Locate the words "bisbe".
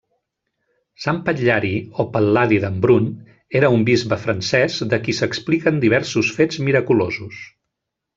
3.89-4.17